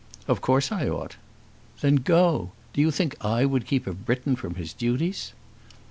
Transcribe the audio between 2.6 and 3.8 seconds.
Do you think I would